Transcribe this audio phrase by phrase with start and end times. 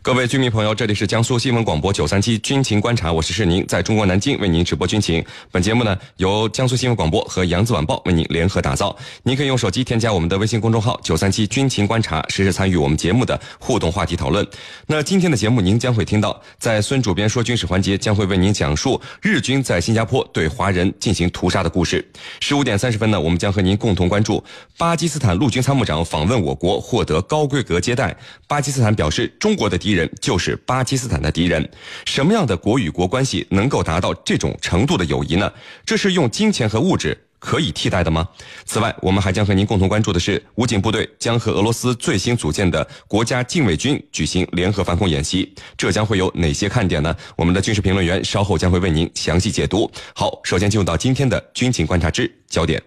[0.00, 5.22] 各位居民朋友，这里是江苏新闻广播九三七军情观察，我是世宁，在中国南京为您直播军情。
[5.50, 8.96] 本节目呢由江苏新闻广播和扬子晚报为您联合打造。
[9.24, 14.46] 您可以用手机添加我们的微信公众号九三七军情观察，实时参与我们节目的互动话题讨论。
[14.86, 22.06] 那今天的节目您将会听到，在孙主编说军事环节将会为您讲述日军在新加坡对华人进行屠杀的故事。
[22.40, 24.42] 十五点三十分呢，我们将和您共同关注
[24.78, 28.16] 巴基斯坦陆军参谋长访问我国，获得高规格接待。
[28.46, 29.98] 巴基斯坦表示，中国的敌敌。
[29.98, 31.68] 人就是巴基斯坦的敌人，
[32.04, 35.52] 什么样的国与国关系能够达到这种程度的友谊呢？
[35.84, 38.28] 这是用金钱和物质可以替代的吗？
[38.64, 47.12] 此外，我们还将和您共同关注的是，武警部队将和俄罗斯最新组建的国家禁卫军举行联合反恐演习，这将会有哪些看点呢？
[47.34, 49.90] 我们的军事评论员稍后将会为您详细解读。
[50.14, 52.80] 好，首先进入到今天的军情观察之焦点。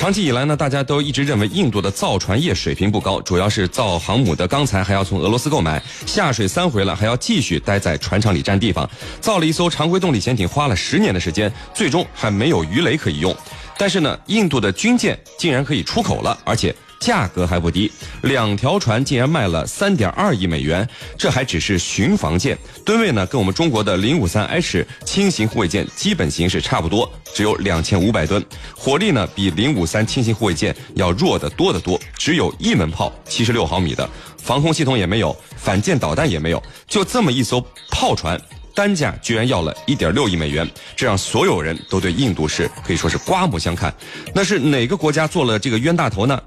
[0.00, 8.88] 长期以来呢，大家都一直认为印度的造船业水平不高，主要是造航母的钢材还要从俄罗斯购买，下水三回了还要继续待在船厂里占地方。
[9.20, 13.36] 造了一艘常规动力潜艇花了十年的时间，最终还没有鱼雷可以用。
[13.76, 16.74] 但是呢，印度的军舰竟然可以出口了，而且。
[17.00, 17.90] 价格还不低，
[18.22, 20.86] 两条船竟然卖了三点二亿美元，
[21.18, 28.44] 这还只是巡防舰，吨位呢跟我们中国的零五三 H 轻型护卫舰基本形式差不多，只有两千五百吨，
[28.76, 38.38] 火力呢比零五三轻型护卫舰要弱得多得多，只有一门炮七十六毫米的，防空系统也没有，反舰导弹也没有，就这么一艘炮船，
[38.74, 43.92] 单价居然要了一点六亿美元，这让所有人都对印度是可以说是刮目相看。
[44.34, 46.38] 那是哪个国家做了这个冤大头呢？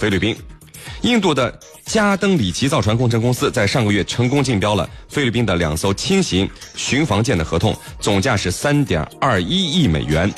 [0.00, 0.34] 菲律宾，
[1.02, 10.32] 印度的加登里奇造船工程公司在上个月成功竞标了菲律宾的两艘轻型巡防舰的合同，总价是三点二一亿美元。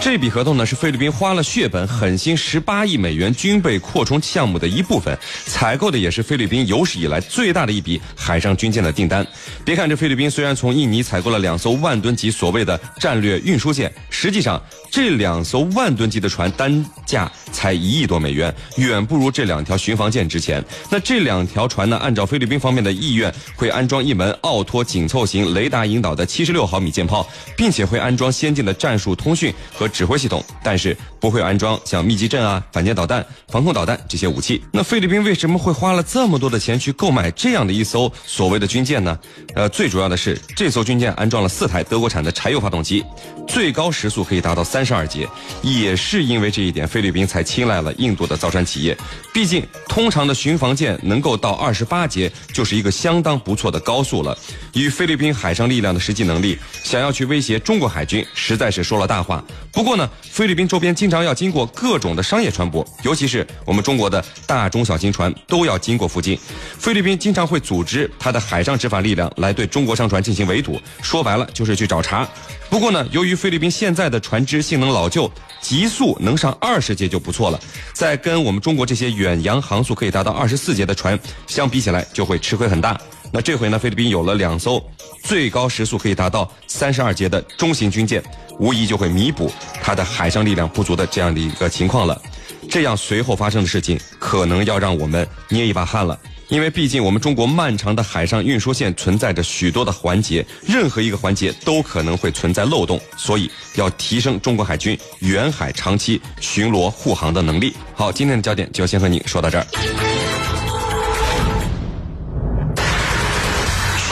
[0.00, 9.24] 这笔合同呢是菲律宾花了血本、狠心十八亿美元军备扩充项目的一部分，采购的也是菲律宾有史以来最大的一笔海上军舰的订单。
[9.62, 14.60] 别看这菲律宾虽然从印尼采购了两艘万吨级所谓的战略运输舰，实际上
[14.90, 20.64] 这两艘万吨级的船单价才一亿多美元，远不如这两条巡防舰值钱。
[20.90, 29.86] 那这两条船呢，按照菲律宾方面的意愿，会安装一门奥托紧凑型雷达引导的七十六毫米舰炮，并且会安装先进的战术通讯和。
[29.90, 34.62] 指挥系统，但是不会安装像密集阵啊、反舰导弹、防空导弹这些武器。
[34.72, 39.18] 那菲律宾为什么会花了这么多的钱去购买这样的一艘所谓的军舰呢？
[39.54, 43.04] 呃，最主要的是这艘军舰安装了四台德国产的柴油发动机，
[43.46, 45.28] 最高时速可以达到三十二节。
[45.62, 48.96] 也是因为这一点，菲律宾才青睐了印度的造船企业。
[49.32, 54.36] 毕竟，通常的巡防舰能够到二十八节，就是一个相当不错的高速了。
[54.74, 59.42] 与菲律宾海上力量的实际能力，想要去威胁中国海军，实在是说了大话。
[59.80, 66.38] 不过呢，菲律宾周边经常要经过各种的商业船舶，尤其是我们中国的大中小型船都要经过附近。
[66.78, 72.28] 菲律宾经常会组织它的海上执法力量来对中国商船进行围堵，说白了就是去找茬。
[72.68, 75.32] 不过呢，由于菲律宾现在的船只性能老旧，
[75.62, 77.58] 极速能上二十节就不错了，
[77.94, 83.00] 在跟我们中国这些远洋航速可以达到二十四节的船相比起来，就会吃亏很大。
[83.32, 84.82] 那这回呢，菲律宾有了两艘
[85.22, 88.22] 最高时速可以达到三十二节的中型军舰。
[88.58, 89.50] 无疑就会弥补
[89.82, 92.20] 它的海上力量不足的这样的一个情况了，
[92.68, 107.74] 这样随后发生的事情可能要让我们捏一把汗了，因为毕竟我们中国漫长的海上运输线存在着许多的环节，任何一个环节都可能会存在漏洞，所以要提升中国海军远海长期巡逻护航的能力。
[107.94, 110.09] 好，今天的焦点就先和您说到这儿。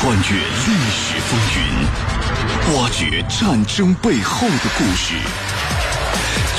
[0.08, 2.74] 穿越历史风云。
[2.74, 5.12] 挖掘战争背后的故事，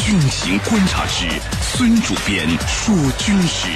[0.06, 1.26] 军情观察之
[1.60, 3.68] 孙主编说军事。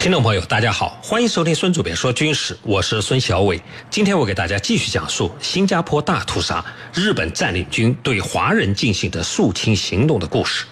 [0.00, 3.62] 听众朋友，大家好，欢迎收听孙主编说军事，我是孙小伟。
[3.88, 10.64] 今天我给大家继续讲述新加坡大屠杀，日本占领军对华人进行的肃清行动的故事。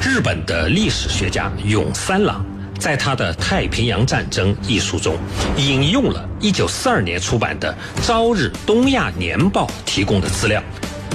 [0.00, 2.46] 日本的历史学家永三郎。
[2.78, 5.16] 在他的《太平洋战争》一书中，
[5.56, 7.76] 引用了1942年出版的
[8.06, 10.62] 《朝日东亚年报》提供的资料，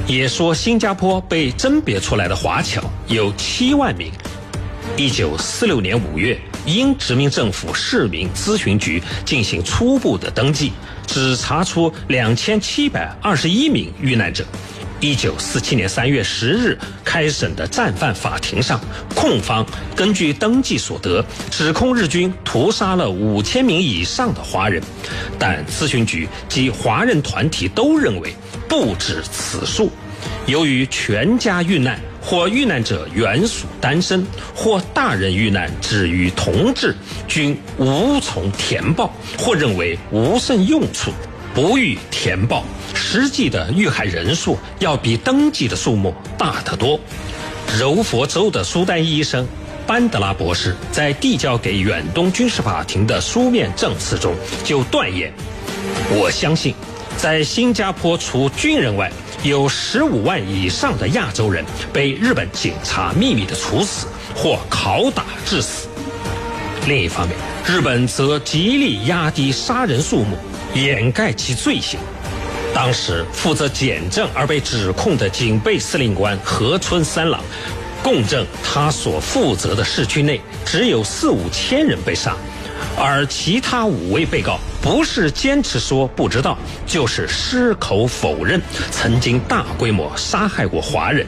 [0.06, 4.12] 也说新加坡被甄别出来的华侨有7万名。
[4.98, 10.74] 1946年5月，英殖民政府市民咨询局进行初步的登记，
[11.08, 14.46] 只查出2721名遇难者。
[15.04, 18.80] 一九四七年三月十日开审的战犯法庭上，
[19.14, 19.66] 控方
[19.98, 21.22] 根据登记所得，
[21.52, 24.82] 指控日军屠杀了五千名以上的华人，
[25.38, 28.34] 但咨询局及华人团体都认为
[28.70, 29.92] 不止此数。
[30.46, 36.96] 由于全家遇难，或遇难者原属单身，或大人遇难止于同治，
[37.28, 41.12] 均无从填报，或认为无甚用处，
[41.54, 42.64] 不予填报。
[42.94, 47.00] 实际的遇害人数要比登记的数目大得多。
[47.80, 49.48] 柔佛州的苏丹医生
[49.88, 55.34] 班德拉博士在递交给远东军事法庭的书面证词中就断言
[56.14, 56.74] ：“我相信，
[57.18, 59.12] 在新加坡除军人外，
[59.44, 65.88] 有十五万以上的亚洲人被日本警察秘密的处死或拷打致死。
[66.88, 70.38] 另一方面，日本则极力压低杀人数目，
[70.74, 72.00] 掩盖其罪行。
[72.74, 77.40] 当时负责检证而被指控的警备司令官河村三郎，
[78.02, 82.36] 供证他所负责的市区内只有四五千人被杀，
[82.98, 88.60] 而其他五位被告不是坚持说不知道，就是矢口否认
[88.90, 91.28] 曾经大规模杀害过华人。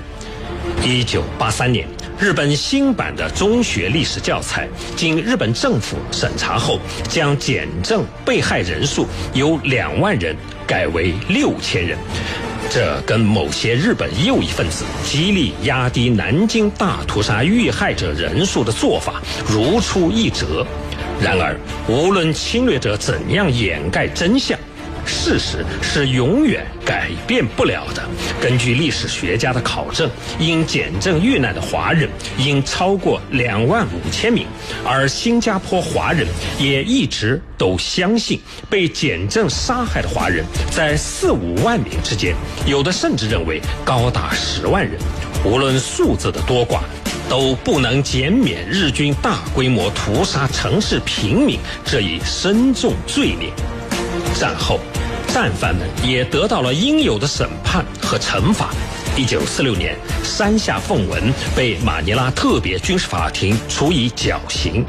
[0.83, 6.79] 一九八三年，日本新版的中学历史教材经日本政府审查后，
[7.09, 10.33] 将检证被害人数由两万人
[10.65, 11.97] 改为六千人。
[12.69, 20.65] 这跟某些日本右翼分子极力压低南京大屠杀遇害者人数的做法如出一辙。
[21.21, 21.57] 然而，
[21.87, 24.57] 无论侵略者怎样掩盖真相。
[25.05, 28.03] 事实是永远改变不了的。
[28.41, 30.09] 根据历史学家的考证，
[30.39, 34.45] 因检证遇难的华人应超过两万五千名，
[34.83, 36.27] 而新加坡华人
[36.59, 42.35] 也一直都相信被检证杀害的华人在四五万名之间，
[42.65, 44.99] 有的甚至认为高达十万人。
[45.43, 46.79] 无论数字的多寡，
[47.29, 53.51] 都不能减免日军大规模屠杀城市平民这一深重罪孽。
[54.39, 54.79] 战后。
[55.27, 58.69] 战犯们也得到了应有的审判和惩罚。
[59.17, 61.23] 一九四六年，山下凤文
[61.53, 64.85] 被马尼拉特别军事法庭处以绞刑。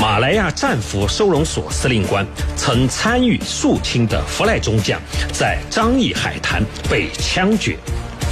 [0.00, 2.26] 马来亚战俘收容所司令官
[2.56, 4.98] 曾参与肃清的弗赖中将，
[5.30, 7.76] 在张义海滩被枪决。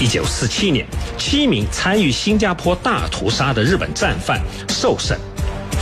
[0.01, 0.87] 一九四七年，
[1.19, 5.19] 七名参与新加坡大屠杀的日本战犯受审。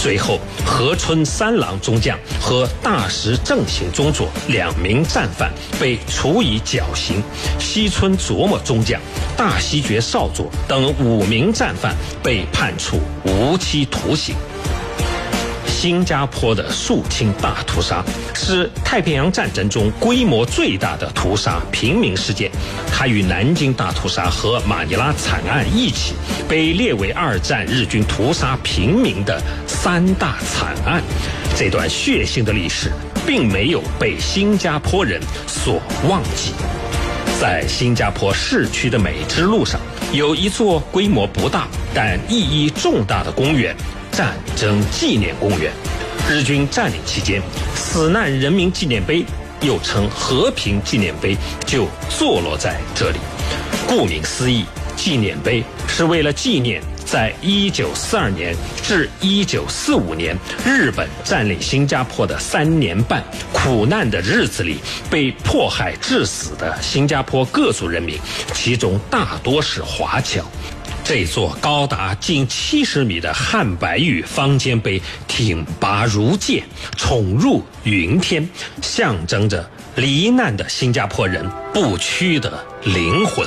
[0.03, 7.23] 随后，河村三郎中将和大石正行中佐两名战犯被处以绞刑，
[7.61, 9.01] 西村琢磨中将、
[9.37, 14.35] 大西觉少佐等五名战犯被判处无期徒刑。
[15.83, 18.05] 新加坡的肃清大屠杀
[18.37, 22.49] 是太平洋战争中规模最大的屠杀平民事件，
[22.87, 26.15] 它与南京大屠杀和马尼拉惨案一起
[26.49, 31.03] 被列为二战日军屠杀平民的三大惨案。
[31.57, 32.93] 这段血腥的历史
[33.27, 36.53] 并没有被新加坡人所忘记。
[37.41, 39.81] 在新加坡市区的美之路上，
[40.13, 43.75] 有一座规模不大但意义重大的公园。
[44.13, 45.73] 战争纪念公园，
[46.29, 47.41] 日军占领期间，
[47.75, 49.25] 死难人民纪念碑
[49.63, 51.35] 又称和平纪念碑，
[51.67, 53.19] 就坐落在这里。
[53.89, 54.67] 顾名思义，
[54.97, 64.79] 纪念碑是为了纪念在1942年至1945年日本占领新加坡的三年半苦难的日子里
[65.11, 68.19] 被迫害致死的新加坡各族人民，
[68.53, 70.45] 其中大多是华侨。
[71.05, 76.63] 这座高达近七十米的汉白玉方尖碑挺拔如剑，
[76.97, 78.49] 宠入云天，
[78.81, 81.45] 象征着罹难的新加坡人
[81.75, 83.45] 不屈的灵魂。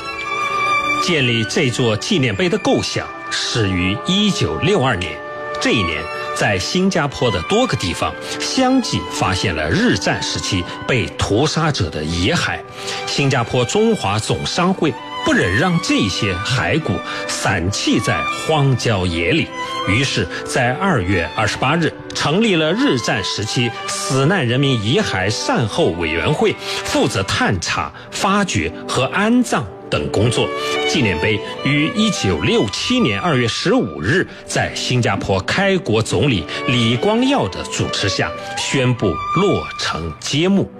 [1.02, 5.18] 建立这座纪念碑的构想始于一九六二年，
[5.62, 6.04] 这一年
[6.36, 12.60] 在新加坡的多个地方相继发现了日战时期被屠杀者的遗骸，
[13.08, 14.94] 新加坡中华总商会。
[15.26, 16.94] 不忍让这些骸骨
[17.28, 19.48] 散弃在荒郊野岭，
[19.90, 30.48] 于是，在二月二十八日成立了日战时期死难人民遗骸善后委员会，负责探查、发掘和安葬等工作。
[30.88, 40.72] 纪念碑于一九六七年二月十五日在新加坡开国总理李光耀的主持下宣布落成揭幕。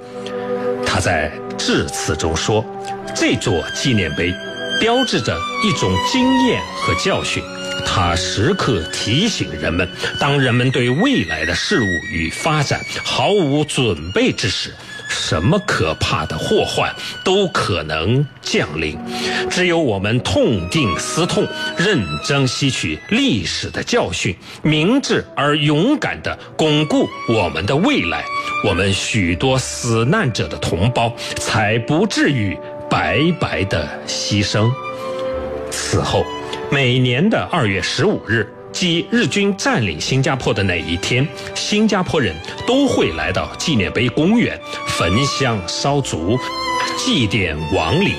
[0.86, 2.66] 他在致辞中说。
[3.16, 4.34] 这座纪念碑
[4.80, 7.42] 标志着一种经验和教训，
[7.86, 9.88] 它时刻提醒人们：
[10.20, 14.74] 当人们对未来的事物与发展毫无准备之时，
[15.16, 16.94] 什么可怕的祸患
[17.24, 18.98] 都可能降临。
[19.50, 28.24] 只有我们痛定思痛，认真吸取历史的教训，明智而勇敢地巩固我们的未来，
[28.68, 32.58] 我们许多死难者的同胞才不至于。
[32.88, 34.72] 白白的牺牲。
[35.72, 36.24] 此后，
[36.72, 42.36] 每年的二月十五日，即日军占领新加坡的那一天，新加坡人
[42.68, 46.38] 都会来到纪念碑公园焚香烧烛，
[46.98, 48.14] 祭奠亡灵。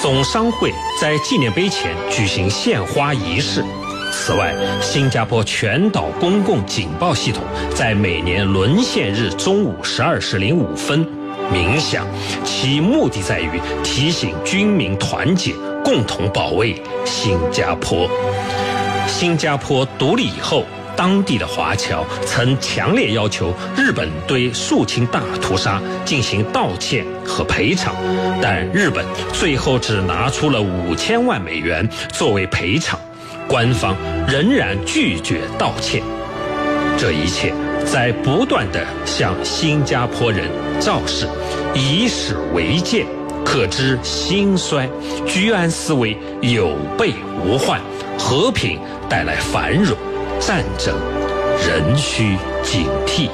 [0.00, 3.64] 总商会在纪念碑前举行献花仪式。
[4.12, 7.42] 此外，新加坡全岛公共警报系统
[7.74, 11.04] 在每年沦陷日中午十二时零五分
[11.52, 12.06] 鸣响，
[12.44, 15.52] 其目的在于提醒军民团结，
[15.84, 18.08] 共同保卫新加坡。
[19.08, 27.94] 新加坡独立以后，当地的华侨曾强烈要求日本对肃清大屠杀进行道歉和赔偿，
[28.40, 32.98] 但日本最后只拿出了五千万美元作为赔偿。
[33.48, 33.96] 官方
[34.28, 36.02] 仍然拒绝道歉，
[36.98, 37.52] 这一切
[37.84, 40.48] 在不断的向新加坡人
[40.78, 41.26] 昭示，
[41.74, 43.06] 以史为鉴，
[43.50, 44.86] 可知兴衰。
[45.26, 47.80] 居安思危，有备无患，
[48.18, 48.78] 和平
[49.08, 49.96] 带来繁荣，
[50.38, 50.94] 战争
[51.66, 53.30] 仍需警惕。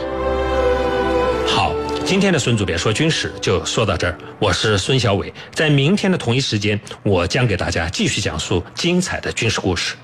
[1.48, 9.96] 好，今天的孙主编说军事就说到这儿，我是孙小伟，在明天的同一时间，我将给大家继续讲述精彩的军事故事。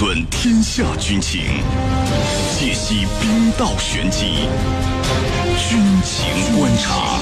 [0.00, 1.42] 纵论天下军情，
[2.58, 4.48] 解析兵道玄机，
[5.68, 7.20] 军情观察。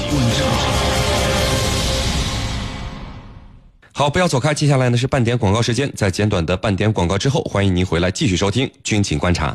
[3.91, 5.91] 好，不要走开，接下来呢是半点广告时间。
[5.93, 9.53] 在简短的半点广告之后，欢迎您回来继续收听军情观察。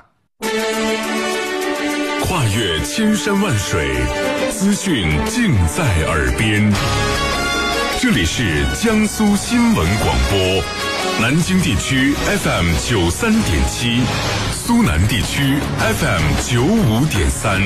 [2.26, 3.88] 跨越千山万水，
[4.50, 6.70] 资讯尽在耳边。
[7.98, 10.83] 这里是江苏新闻广播。
[11.20, 14.00] 南京地区 FM 九三点七，
[14.52, 17.60] 苏南地区 FM 九五点三。